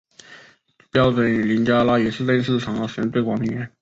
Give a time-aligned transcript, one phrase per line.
[0.91, 3.69] 标准林加拉语是正式场合使用最广的语言。